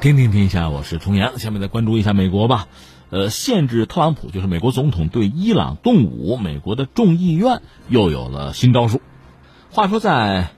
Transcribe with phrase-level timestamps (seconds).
[0.00, 1.38] 听听天下，我是重阳。
[1.38, 2.68] 下面再关注一下美国吧。
[3.10, 9.02] 呃，限制特朗普就是美国总统对伊朗动武，美国的众议院又有了新招数。
[9.70, 10.52] 话说，在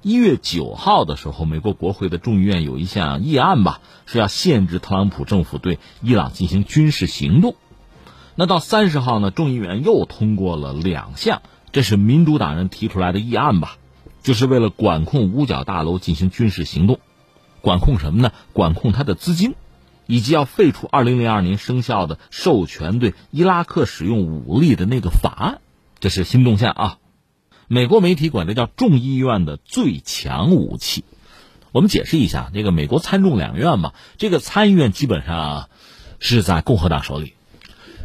[0.00, 7.56] 一月九号的时候，美国国会的众议院有一项议案吧，是要限制特朗普政府对伊朗进行军事行动。
[8.36, 11.42] 那到三十号呢，众议员又通过了两项，
[11.72, 13.76] 这是民主党人提出来的议案吧，
[14.22, 17.00] 就是为了管控五角大楼进行军事行动。
[17.68, 18.32] 管控什么呢？
[18.54, 19.54] 管控他的资金，
[20.06, 25.60] 以及要废除二零零二年生效的授权对伊拉克使用武力的那个法案，
[26.00, 26.96] 这是新动向啊！
[27.66, 31.04] 美国媒体管这叫众议院的最强武器。
[31.72, 35.68] 我们解释一下，这个美国参众两院嘛，这个参议院基本上
[36.20, 37.34] 是在共和党手里，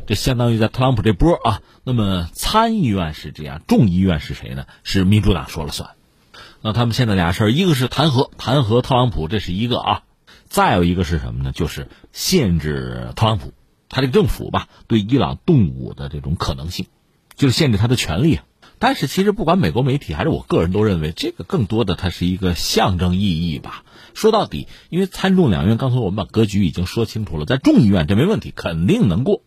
[0.08, 1.62] 这相当于在特朗普这波啊。
[1.86, 4.66] 那么参议院是这样，众议院是谁呢？
[4.84, 5.92] 是民主党说了算。
[6.66, 10.04] 那他们现在俩事儿，一个是弹劾弹劾特朗普，这是一个啊；
[10.48, 11.52] 再有一个是什么呢？
[11.52, 13.52] 就是限制特朗普
[13.90, 16.86] 他这个政府吧对伊朗动武的这种可能性，
[17.36, 18.40] 就是限制他的权利。
[18.80, 23.84] 但是其实不管美国媒体还是我个人都认为，这个更多的它是一个象征意义吧。
[24.14, 29.42] 说到底，因为参众两院刚才我们把格局已经说清楚了，在众议院这没问题，肯定能过。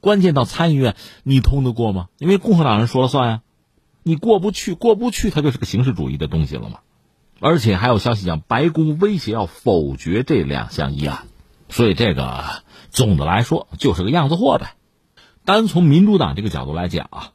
[0.00, 2.08] 关键到参议院，你通得过吗？
[2.18, 3.40] 因为共和党人说了算呀。
[4.08, 6.78] 你过不去，过不去，它就是个形式主义的东西了嘛。
[7.40, 11.26] 而且还有消息讲，白宫威胁要否决这两项议案，
[11.68, 14.76] 所以这个总的来说就是个样子货呗。
[15.44, 17.30] 单从民主党这个角度来讲啊，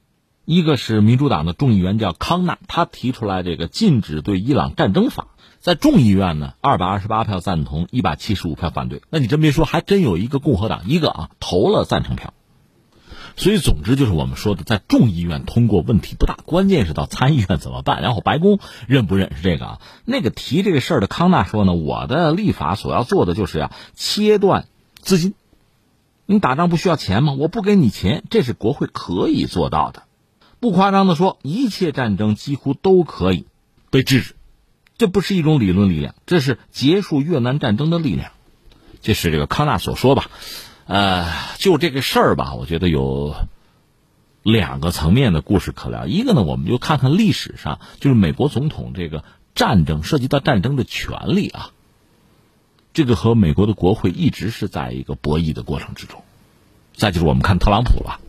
[0.45, 5.27] 一个是民主党的众议员叫康纳，他提出来这个禁止对伊朗战争法，
[5.59, 9.03] 在众议院呢，二百二十八票赞同，一百七十五票反对。
[9.11, 12.33] 那你真别说，还真有一个共和党一个啊投了赞成票。
[13.35, 18.01] 所以，总之就是我们说的，在众议院通过问题不大，关键是到参议院怎么办？
[18.01, 19.81] 然后白宫认不认识这个啊？
[20.05, 24.67] 那个提这个事儿的康纳说呢，我的立法所要做的就是要，切断
[25.01, 25.33] 资金。
[26.25, 27.33] 你打仗不需要钱吗？
[27.33, 30.03] 我不给你钱，这是国会可以做到的。
[30.59, 33.45] 不夸张的说，一切战争几乎都可以
[33.89, 34.35] 被制止。
[34.97, 38.31] 这不是一种理论力量，这是结束越南战争的力量。
[39.01, 40.29] 这是这个康纳所说吧？
[40.85, 43.35] 呃，就这个事儿吧，我觉得有
[44.41, 46.07] 两个层面的故事可聊。
[46.07, 49.23] 一个呢，我们就看看历史上，就是美国总统这个
[49.55, 51.71] 战争涉及到战争的权利啊，
[52.93, 56.21] 这个和美国的国会一直是在一个博弈的过程之中。
[56.95, 58.19] 再就是我们看特朗普了，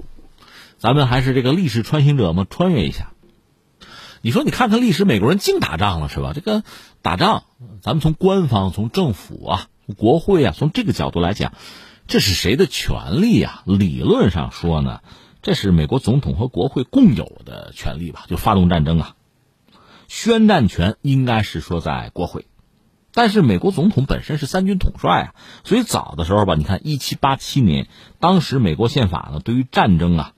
[0.78, 3.10] 咱们还是这个历史穿行者嘛，穿越一下。
[4.22, 6.32] 你说你看看历史，美国人净打仗了是吧？
[6.32, 6.62] 这个
[7.02, 7.42] 打仗，
[7.82, 9.66] 咱们从官方、从政府啊、
[9.96, 11.52] 国会啊，从这个角度来讲。
[12.06, 13.62] 这是谁的权利呀？
[13.64, 15.00] 理论上说呢，
[15.40, 18.26] 这是美国总统和国会共有的权利吧？
[18.28, 19.16] 就发动战争啊，
[20.06, 22.46] 宣战权应该是说在国会，
[23.14, 27.88] 但是美国总统本身是三军统帅啊，所以早的时候吧，你看一七八七年，
[28.20, 30.32] 当时美国宪法呢，对于战争啊，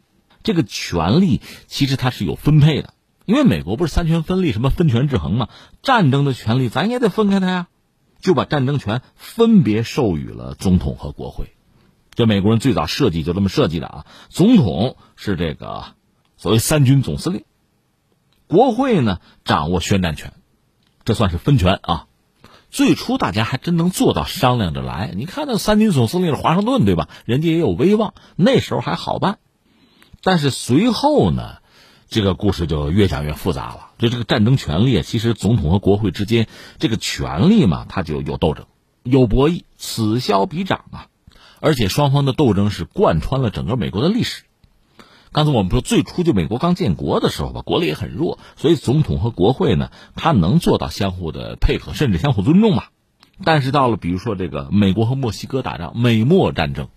[0.45, 2.95] 这个权利其实它是有分配的，
[3.25, 5.49] 因为美国不是三权分立，什么分权制衡嘛，
[5.83, 7.67] 战争的权利咱也得分开它呀，
[8.21, 11.55] 就把战争权分别授予了总统和国会。
[12.17, 15.85] 这美国人最早设计就这么设计的啊，总统是这个
[16.37, 17.45] 所谓三军总司令，
[18.49, 20.33] 国会呢掌握宣战权，
[21.05, 22.07] 这算是分权啊。
[22.69, 27.09] 最初大家还真能做到商量着来，你看那三军总司令是华盛顿对吧？
[27.27, 29.39] 人家也有威望，那时候还好办。
[30.23, 31.59] 但是随后呢，
[32.09, 33.91] 这个故事就越讲越复杂了。
[33.99, 38.67] 就这个战争权力，其实总统和国会之间这个权力嘛，它就有斗争，
[39.05, 41.09] 有博弈，此消彼长啊。
[41.61, 44.45] 而且双方的斗争是贯穿了整个美国的历史。
[45.33, 52.85] 刚才我们说，最初就美国刚建国的时候吧，国力也很弱，所以总统和国会呢，他能做到相互的配合，甚至相互尊重嘛。
[53.45, 56.89] 但是到了比如说这个美国和墨西哥打仗，美墨战争，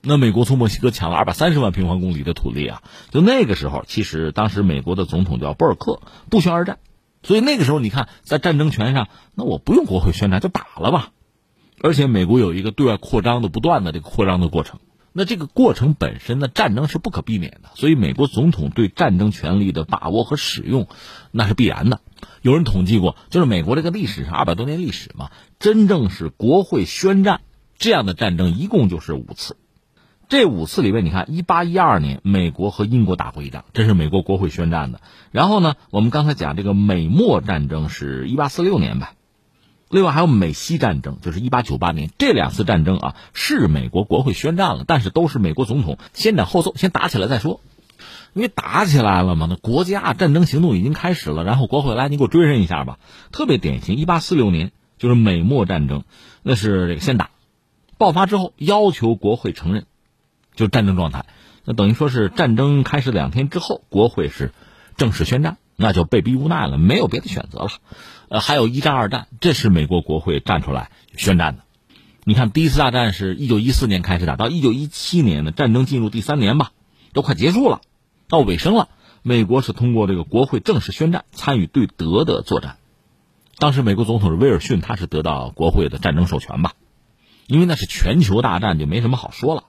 [0.00, 6.78] 那美国从墨西哥抢了二百三十万平方公里的土地啊，就那个时候，其实当时美国的总统叫布尔克，不宣而战，
[7.22, 11.10] 所以那个时候你看，在战争权上，那我不用国会宣战就打了吧。
[11.80, 14.80] 而且美国有一个对外扩张的不断的这个扩张的过程，
[15.12, 20.86] 那这个过程本身呢，战争是不可避免的，所以美国总统对战争权力的把握和使用，
[21.30, 22.00] 那是必然的。
[22.42, 27.40] 有人统计过，就是美国这个历史上二百多年历史嘛，真正是国会宣战
[27.78, 29.56] 这样的战争一共就是五次。
[30.28, 35.00] 这五次里面，你看，一八一二年美国和英国打过一仗，这是美国国会宣战的。
[35.30, 39.14] 然后呢，我们刚才讲这个美墨战争是一八四六年吧。
[39.90, 47.60] 另外还有美西战争，就是一八九八年这两次战争啊，是美国国会宣战了，但是都是美国总统先斩后奏，先打起来再说。
[48.34, 52.98] 因为打起来了嘛，那国家战争行动已经开始了，然后国会来，你给我追认一下吧。
[53.32, 56.04] 特别典型，一八四六年就是美墨战争，
[56.42, 57.30] 那是这个先打，
[57.96, 59.86] 爆发之后要求国会承认，
[60.54, 61.24] 就战争状态。
[61.64, 64.52] 那等于说是战争开始两天之后，国会是
[64.96, 67.68] 正式宣战，那就被逼无奈了，没有别的选择了。
[68.28, 71.62] 呃，还有一战、二战，这是美国国会站出来宣战的。
[72.24, 76.72] 你看，第一次大战是一九一四年开始打，到一九一七年呢，战争进入第三年吧，
[77.12, 77.80] 都快结束了，
[78.28, 78.88] 到尾声了。
[79.22, 82.76] 美国是通过这个国会正式宣战，参与对德的作战。
[83.58, 86.72] 当时美国总统是威尔逊，他是得到国会的战争授权吧，
[87.46, 89.64] 因为那是全球大战，就没什么好说了。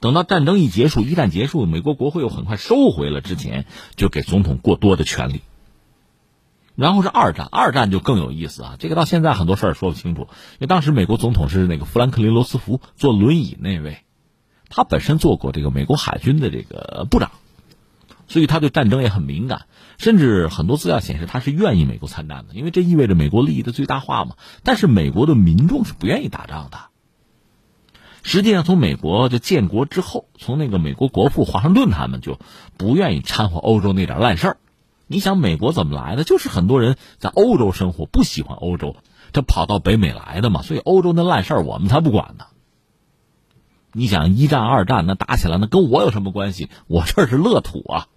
[0.00, 3.66] 等到战争一结束，一战结束，美国国会又很快收回了之前
[3.96, 5.42] 就给总统过多的权利。
[6.76, 8.76] 然后是二战，二战就更有意思啊！
[8.78, 14.04] 这个到现在很多事儿说不清楚，因为当时美国总统是那个富兰克林·罗斯福，坐轮椅那位，
[14.68, 17.32] 他本身做过这个美国海军的这个部长。
[18.28, 19.62] 所以他对战争也很敏感，
[19.96, 24.36] 甚至很多资料显示他是愿意美国参战的，因为这意味着美国利益的最大化嘛。
[24.62, 26.78] 但是美国的民众是不愿意打仗的。
[28.28, 32.38] 实际上，从美国就建国之后，从那个美国国父华盛顿他们就
[32.76, 34.56] 不愿意掺和欧洲那点烂事儿。
[35.06, 36.24] 你想美国怎么来的？
[36.24, 38.96] 就是很多人在欧洲生活，不喜欢欧洲，
[39.32, 40.60] 这跑到北美来的嘛。
[40.60, 42.44] 所以欧洲那烂事儿我们才不管呢。
[43.92, 46.68] 你想一战、二战那打起来，那跟我有什么关系？
[46.86, 48.08] 我这是乐土啊。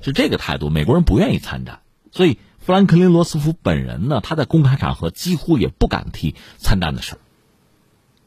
[0.00, 1.80] 是这个态度，美国人不愿意参战，
[2.12, 7.18] 所以富兰克林·罗斯福本人呢，他在公开场合几乎也不敢提参战的事儿，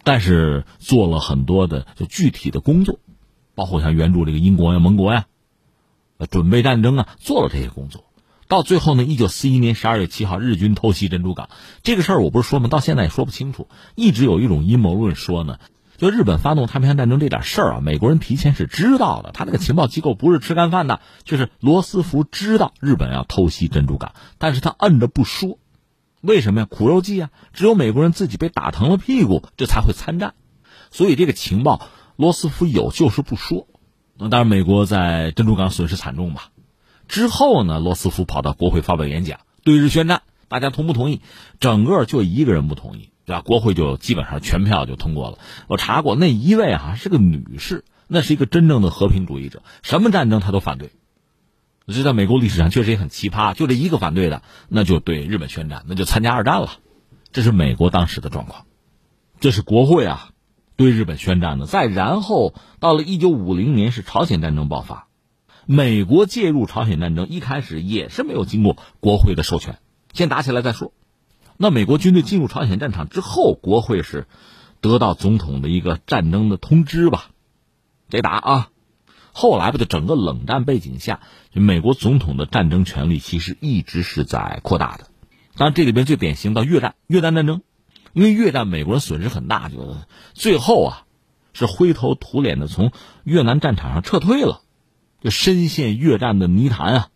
[0.06, 3.00] 但是做了很多的就具体的工作，
[3.56, 5.25] 包括像援助这个英国呀、盟国呀，
[6.30, 8.06] 准备战争啊，做了这些工作。
[8.48, 11.50] 到最后呢，一九四一年十二月七号，日军偷袭珍珠港，
[11.81, 12.68] 这个事儿我不是说吗？
[12.68, 15.57] 到现在也说不清楚，一直有一种阴谋论说呢。
[15.98, 19.31] 就日本发动太平洋战争这点事儿啊，美国人提前是知道的。
[19.31, 25.57] 他那个情报机构不是吃干饭的，就是罗斯福知道日本要偷袭珍珠港，但是他摁着不说。
[26.25, 26.68] 为什么呀？
[26.69, 27.30] 苦肉计啊！
[27.54, 30.33] 只有美国人自己被打疼了屁股，这才会参战。
[30.92, 33.68] 所以这个情报罗斯福有，就是不说。
[34.18, 36.50] 当然，美国在珍珠港损失惨重吧。
[37.07, 41.22] 之后呢，罗斯福跑到国会发表演讲，对日宣战，大家同不同意？
[41.60, 43.12] 整个就一个人不同意。
[43.25, 43.42] 对吧？
[43.42, 45.39] 国会就基本上全票就通过了。
[45.66, 50.92] 我查过，那一位啊是个女士，那是一个真正的和平主义者，什么战争她都反对。
[51.87, 56.71] 这在美国历史上确实也很奇葩，就这一个反对的，那就对日本宣战，那就参加二战了。
[57.31, 58.65] 这是美国当时的状况，
[59.39, 60.29] 这是国会啊
[60.77, 61.67] 对日本宣战的。
[61.67, 65.07] 再然后到了一九五零年是朝鲜战争爆发，
[65.65, 69.77] 美国介入朝鲜战争一开始也是没有经过国会的授权，
[70.13, 70.91] 先打起来再说。
[71.57, 74.27] 那美国军队进入朝鲜战场之后，国会是
[74.81, 77.29] 得到总统的一个战争的通知吧，
[78.09, 78.69] 得打啊。
[79.37, 81.19] 后来吧，就整个冷战背景下，
[81.51, 85.09] 就美国总统的战争权力其实一直是在扩大的。
[85.57, 87.61] 当然，这里边最典型的越战，越战战争，
[88.13, 89.97] 因为越战美国人损失很大，就
[90.33, 91.03] 最后啊
[91.51, 92.93] 是灰头土脸的从
[93.25, 94.61] 越南战场上撤退了，
[95.21, 97.07] 就深陷越战的泥潭啊。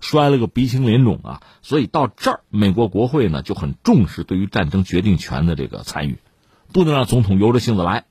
[0.00, 1.42] 摔了个鼻青脸肿啊！
[1.60, 6.18] 所以到这儿，美国国会呢就很重视对于战争决定权的这个参与，
[6.72, 8.06] 不能让总统由着性子来。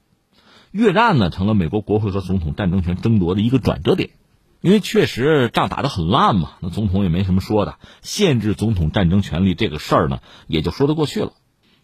[0.71, 4.11] 越战呢成了美国国会和总统战争权争夺的一个转折点，
[4.61, 11.33] 因为确实仗打得很烂嘛，那总统也没什么说的，限制总统战争权利这个事儿呢也就说得过去了。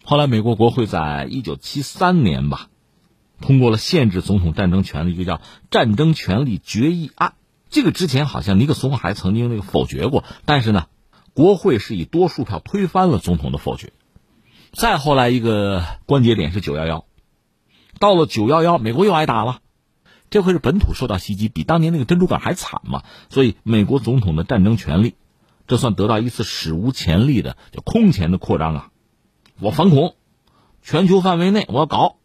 [0.04, 2.68] 后来美国国会在一九七三年吧，
[3.40, 5.36] 通过了限制总统战争权利一个叫
[5.70, 7.30] 《战争权利决议案》。
[7.70, 10.86] 这个之前好像尼克松还曾经那个否决过，但是呢，
[11.32, 13.92] 国会是以多数票推翻了总统的否决。
[14.72, 17.06] 再后来一个关节点是九幺幺，
[18.04, 19.60] 到了九幺幺，美国又挨打了，
[20.28, 23.02] 这回是本土受到袭击，比当年那个珍珠港还惨嘛。
[23.30, 25.14] 所以美国总统的战争权力，
[25.66, 28.90] 这算得到一次史无前例的就空前的扩张啊！
[29.58, 30.16] 我反恐，
[30.82, 32.16] 全球范围内我要搞。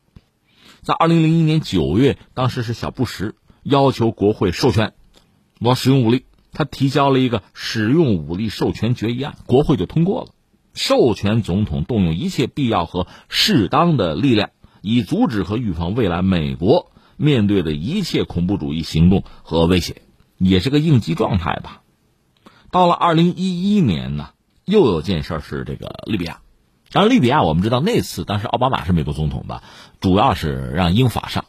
[0.81, 4.91] 在二零零一年九月，当时是小布什要求国会授权。
[5.61, 10.31] 我使用武力，他提交了一个使用武力授权决议案，国会就通过了，
[10.73, 14.49] 授权总统动用一切必要和适当的力量，
[14.81, 20.01] 以阻止和预防未来美国面对的一切恐怖主义行动和威胁，
[20.37, 21.81] 也是个应急状态吧。
[22.71, 24.29] 到了二零一一年呢，
[24.65, 26.41] 又有件事是这个利比亚，
[26.91, 29.63] 当然利比亚我们知道那次当时奥巴马是美国总统吧，
[29.99, 31.45] 主要是让英法上。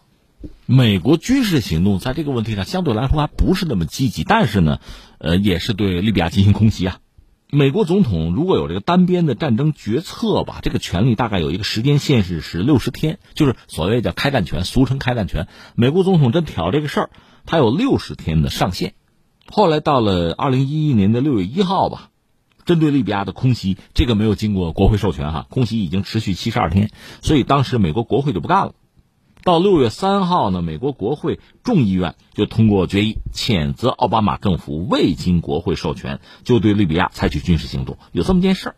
[0.64, 4.78] 美国军事行动在这个问题上相对来说还不是那么积极，但是呢，
[5.18, 6.98] 呃，也是对利比亚进行空袭啊。
[7.52, 15.48] 美国总统如果有这个单边的战争决策吧，这个权利大概有一个时间限制是六十天，就是所谓叫开战权，俗称开战权。
[15.74, 17.10] 美国总统真挑这个事儿，
[17.46, 18.94] 他有六十天的上限。
[19.46, 22.10] 后来到了二零一一年的六月一号吧，
[22.64, 26.90] 针对利比亚的空袭，这个没有经过国会授权哈，空袭已经持续七十二天，
[27.20, 28.74] 所以当时美国国会就不干了。
[29.42, 38.76] 到六月三号呢，美国国会众议院就通过决议，谴责奥巴马政府未经国会授权就对利比亚采取军事行动，有这么件事儿。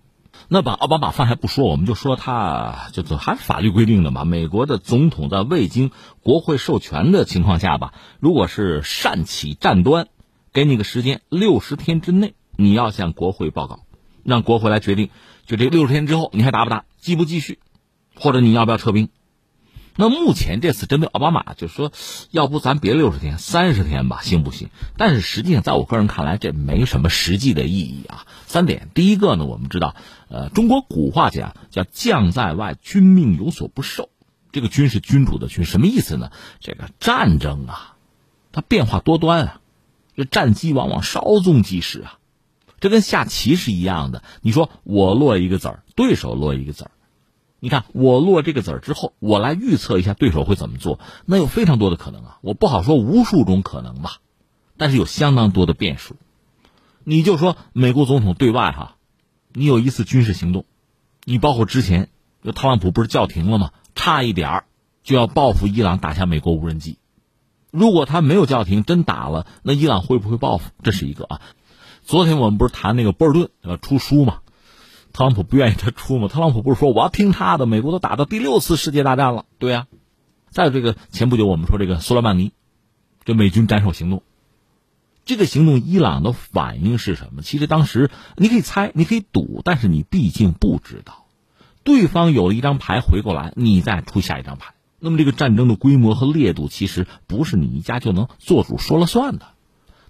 [0.48, 4.24] 那把奥巴马放下不说，我们就说他就是还是法律规定的嘛。
[4.24, 5.90] 美国的总统在未经
[6.22, 10.08] 国会授权的情况下吧，如果是擅起战端，
[10.52, 13.80] 给你个时间，六十天之内你要向国会报告，
[14.24, 15.10] 让国会来决定，
[15.46, 17.58] 就这六十天之后你还打不打，继不继续，
[18.14, 19.08] 或者你要不要撤兵。
[19.94, 21.92] 那目前这次针对奥巴马，就说，
[22.30, 24.70] 要不咱别六十天，三十天吧，行不行？
[24.96, 28.26] 但是实际上，在我个人看来，这没什么实际的意义啊。
[28.46, 29.94] 三点，第一个呢，我们知道，
[30.28, 34.08] 呃，中国古话讲叫“将在外，君命有所不受”，
[34.50, 36.30] 这个“君”是君主的“君”，什么意思呢？
[36.58, 37.96] 这个战争啊，
[38.50, 39.60] 它变化多端啊，
[40.16, 42.18] 这战机往往稍纵即逝啊，
[42.80, 44.22] 这跟下棋是一样的。
[44.40, 46.90] 你说我落一个子儿，对手落一个子儿。
[47.64, 52.38] 你看，我落这个子儿之后，我来预测一下对手会怎么做，那有非常多的可能啊！
[52.40, 54.16] 我不好说无数种可能吧，
[54.76, 56.16] 但是有相当多的变数。
[57.04, 58.96] 你就说美国总统对外哈，
[59.52, 60.64] 你有一次军事行动，
[61.22, 62.08] 你包括之前，
[62.42, 63.70] 特朗普不是叫停了吗？
[63.94, 64.64] 差一点儿
[65.04, 66.98] 就要报复伊朗打下美国无人机，
[67.70, 70.72] 如果他没有叫停，真打了，那伊朗会不会报复？
[70.82, 71.40] 这是一个啊。
[72.02, 74.40] 昨天我们不是谈那个波尔顿呃出书嘛？
[75.12, 76.28] 特朗普不愿意他出吗？
[76.28, 77.66] 特朗普不是说我要听他的？
[77.66, 79.86] 美国都打到第六次世界大战了，对呀。
[80.50, 82.52] 再有这个前不久我们说这个苏莱曼尼，
[83.24, 84.22] 这美军斩首行动，
[85.24, 87.42] 这个行动伊朗的反应是什么？
[87.42, 91.24] 其实当时你可以猜，你可以赌，但是你毕竟不知道，
[91.84, 94.74] 对方有了一张牌回过来，你再出下一张牌。
[94.98, 99.46] 那么这个战争的规模和烈度，其实不是你一家就能做主说了算的。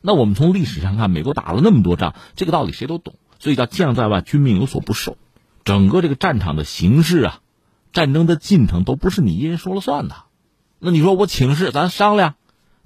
[0.00, 3.14] 那我们从历史上看，美国打了那么多仗，这个道理谁都懂。
[3.42, 5.18] 所以叫将在外，君命有所不受。
[5.64, 7.40] 整个这个战场的形势啊，
[7.92, 10.14] 战争的进程都不是你一人说了算的。
[10.78, 12.36] 那你说我请示，咱商量，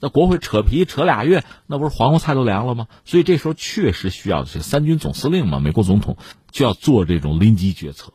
[0.01, 2.89] 在国会扯皮扯俩月，那不是黄瓜菜都凉了吗？
[3.05, 6.17] 所以这时候确实需要的是三军总司令嘛，美国总统
[6.51, 8.15] 就要做这种临机决策，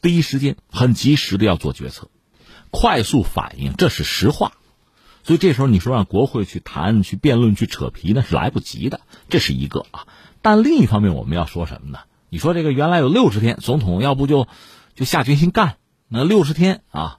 [0.00, 2.10] 第一时间很及时的要做决策，
[2.70, 4.52] 快速反应，这是实话。
[5.24, 9.00] 所以这时候你说让国会去谈、去辩论、去扯皮，那是来不及的。
[9.28, 10.06] 这是一个啊。
[10.46, 11.98] 但另一方面，我们要说什么呢？
[12.28, 14.46] 你说这个原来有六十天，总统要不就
[14.94, 17.18] 就下决心干，那六十天啊，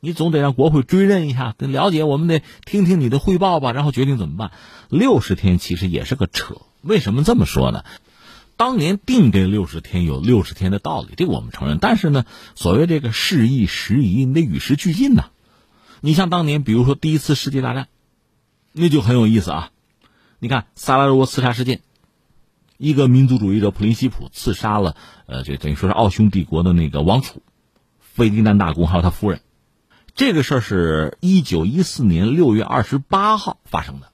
[0.00, 4.50] 你总得让国会追认一下，得了解，我们得听听你的汇报吧，然后决定怎么办。
[4.90, 7.82] 六十天其实也是个扯，为什么这么说呢？
[8.58, 11.78] 当年定这六十天有六十天的道理，这个我们承认。
[11.78, 15.30] 但是呢，所谓这个事宜时宜，你得与时俱进呐。
[16.02, 17.88] 你像当年，比如说第一次世界大战，
[18.72, 19.70] 那就很有意思啊。
[20.40, 21.80] 你看萨拉热窝刺杀事件。
[22.78, 27.42] 一个民族主义者普林西普刺杀了，呃，就等于说是奥匈帝国的那个王储，
[28.00, 29.40] 费迪南大公还有他夫人。
[30.14, 34.12] 这个事儿是一九一四年六月二十八号发生的，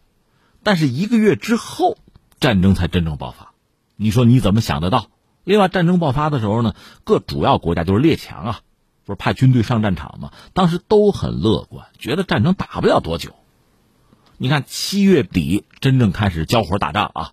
[0.62, 1.96] 但是一个月之后，
[2.40, 3.52] 战争才真正爆发。
[3.96, 5.06] 你说你怎么想得到？
[5.44, 8.60] 另外，战争爆发的时候呢，各主要国家就是列强啊，
[9.04, 10.32] 不是派军队上战场吗？
[10.54, 13.34] 当时都很乐观，觉得战争打不了多久。
[14.38, 17.32] 你看七月底真正开始交火打仗啊。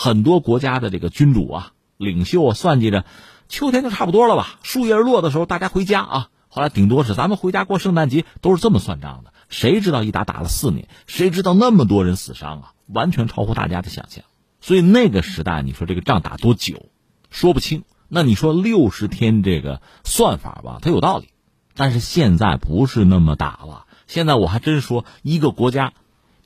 [0.00, 3.04] 很多国家的这个君主啊、领袖啊，算计着，
[3.48, 4.60] 秋天就差不多了吧？
[4.62, 6.28] 树叶落的时候，大家回家啊。
[6.46, 9.32] 后来顶多是咱们回家过圣诞节，都是这么算账的。
[9.48, 10.86] 谁知道一打打了四年？
[11.08, 12.72] 谁知道那么多人死伤啊？
[12.86, 14.22] 完全超乎大家的想象。
[14.60, 16.86] 所以那个时代，你说这个仗打多久，
[17.28, 17.82] 说不清。
[18.06, 21.30] 那你说六十天这个算法吧，它有道理。
[21.74, 23.86] 但是现在不是那么打了。
[24.06, 25.92] 现在我还真说，一个国家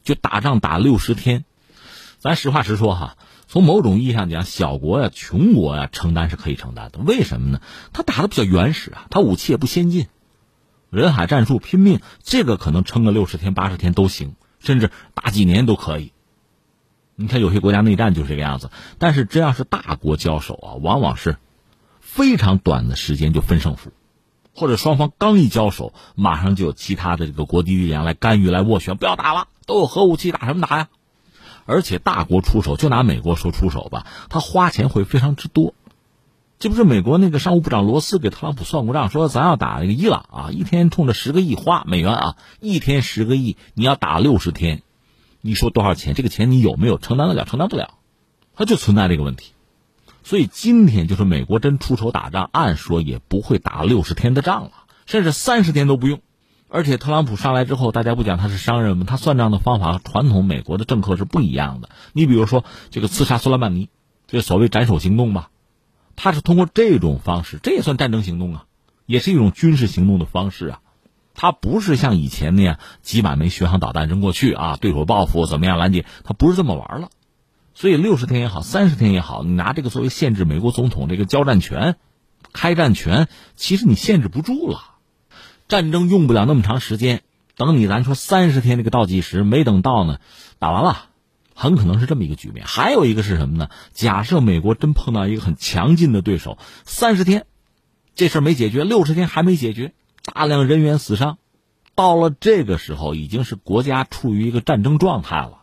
[0.03, 1.45] 就打仗打六十天，
[2.19, 3.19] 咱实话实说哈。
[3.53, 7.01] 从某种意义上讲，小国呀、穷国呀，承担是可以承担的。
[7.01, 7.61] 为什么呢？
[7.93, 10.07] 他打的比较原始啊，他武器也不先进，
[10.89, 16.15] 人海战术拼命，这个可能撑个六十天、八十天都行，甚至打几年都可以。
[17.15, 18.71] 你看有些国家内战就是这个样子。
[18.97, 21.37] 但是真要是大国交手啊，往往是
[22.01, 23.93] 非常短的时间就分胜负，
[24.55, 30.89] 或者双方刚一交手，马上就有其他的这个国际力量来干预、来斡旋，不要打了，都有核武器，打什么打呀？
[31.65, 35.75] 而且大国出手，就拿美国说出手吧，他花钱会非常之多。
[36.59, 44.83] 这不是美国那个商务部长罗斯给特朗普算过账，说咱要打那个伊朗啊，一天冲着十个亿花美元啊，一天十个亿，你要打六十天，
[45.41, 46.15] 你说多少钱？
[46.15, 47.45] 这个钱你有没有承担得了？
[47.45, 47.95] 承担不了，
[48.55, 49.55] 他就存在这个问题。
[50.23, 54.71] 所以今天就是美国真出手打仗，按说也不会打六十天的仗了，
[55.05, 56.21] 甚至三十天都不用。
[56.75, 59.05] 而且特朗普上来之后，大家不讲他是商人吗？
[59.07, 61.91] 他算账的方法和传统美国的政客是不一样的。
[62.15, 63.91] 你比如说这个刺杀苏莱曼尼，
[64.27, 65.51] 这所谓斩首行动吧，
[66.17, 68.65] 他是通过这种方式，这也算战争行动啊，
[69.05, 70.81] 也是一种军事行动的方式啊。
[71.35, 76.07] 他不是像以前那样几百枚巡航导弹扔过去啊，对手报复怎么样拦截？
[76.25, 77.11] 他不是这么玩了。
[77.75, 81.97] 所以六十天也好，三十天也好，你拿这个作为限制美国总统这个交战权、
[82.55, 84.92] 开战权，其实你限制不住了。
[85.73, 87.23] 战争用不了那么长时间，
[87.57, 90.19] 等你咱说三十天这个倒计时没等到呢，
[90.59, 91.07] 打完了，
[91.55, 92.67] 很可能是这么一个局面。
[92.67, 93.71] 还有一个是什么呢？
[93.95, 97.47] 假设美国真碰到一个很强劲的对手，三十天
[98.15, 99.95] 这事没解决，六十天还没解决。
[100.23, 101.39] 大量人员死伤，
[101.95, 105.63] 到了这个时候，已经是国家处于一个战争状态了。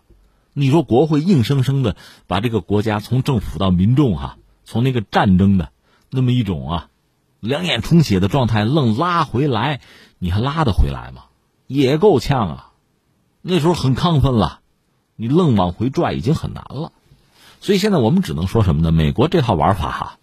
[0.53, 5.69] 你说国会硬生生的把这个国家从政府到民众哈，从那个战争的
[6.09, 6.89] 那么一种啊
[7.39, 9.81] 两眼充血的状态愣拉回来，
[10.17, 11.23] 你还拉得回来吗？
[11.67, 12.71] 也够呛啊！
[13.41, 14.59] 那时候很亢奋了，
[15.15, 16.91] 你愣往回拽已经很难了。
[17.61, 18.91] 所以现在我们只能说什么呢？
[18.91, 20.15] 美国这套玩法哈。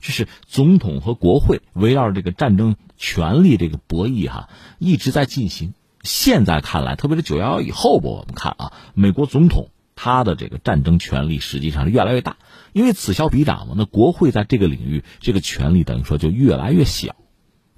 [0.00, 5.72] 就是总统和国会围绕这个战争权力这个博弈哈一直在进行。
[6.02, 12.36] 现在看来，特别是九幺幺以后吧，我们看啊，美国总统他的这个战争权力实际上是越来越大，
[12.72, 13.74] 因为此消彼长嘛。
[13.76, 17.16] 那国会在这个领域这个权力等于说就越来越小，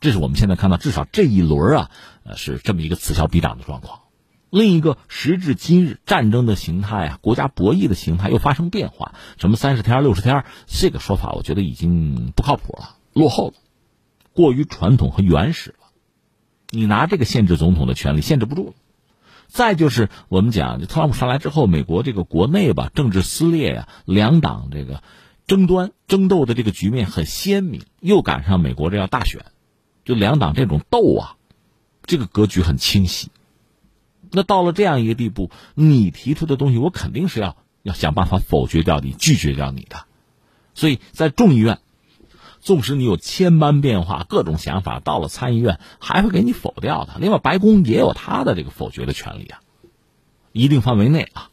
[0.00, 1.90] 这是我们现在看到至少这一轮啊，
[2.24, 4.00] 呃，是这么一个此消彼长的状况。
[4.48, 9.14] 另一个时至今日，战争的形态啊，国家博弈的形态又发生变化。
[9.38, 13.54] 什么三十天、六十天，这个说法我觉得已经不靠谱了，落后了，
[14.32, 15.88] 过于传统和原始了。
[16.70, 18.74] 你拿这个限制总统的权利限制不住。
[19.56, 25.02] 再就是我们讲，特朗普上来之后，美国这个国内吧，政治撕裂呀，两党这个
[25.46, 27.80] 争端、争斗的这个局面很鲜明。
[28.00, 29.46] 又赶上美国这要大选，
[30.04, 31.36] 就两党这种斗啊，
[32.04, 33.30] 这个格局很清晰。
[34.30, 40.04] 那到了这样一个地步，你提出的东西，我肯定是要要想办法否决掉你，拒绝掉你的。
[40.74, 41.78] 所以在众议院，
[42.66, 47.14] 纵使你有千般变化、各种想法，到了参议院还会给你否掉的。
[47.20, 49.60] 另外，白宫也有他的这个否决的权利啊，
[50.50, 51.50] 一定范围内啊。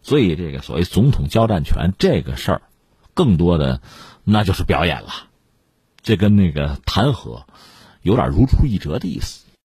[0.00, 2.62] 所以，这个所谓总统交战权这个事儿，
[3.12, 3.82] 更多的
[4.24, 5.10] 那就是表演了，
[6.00, 7.42] 这跟那个弹劾
[8.00, 9.39] 有点如出一辙的意思。